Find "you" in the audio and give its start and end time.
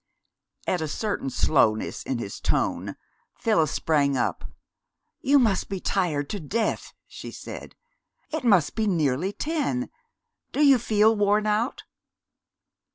5.19-5.37, 10.65-10.79